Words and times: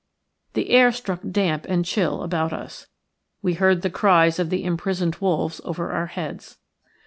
The 0.53 0.71
air 0.71 0.91
struck 0.91 1.19
damp 1.29 1.67
and 1.69 1.85
chill 1.85 2.23
about 2.23 2.51
us. 2.53 2.87
We 3.43 3.53
heard 3.53 3.83
the 3.83 3.91
cries 3.91 4.39
of 4.39 4.49
the 4.49 4.63
imprisoned 4.63 5.17
wolves 5.17 5.61
over 5.63 5.91
our 5.91 6.07
heads. 6.07 6.57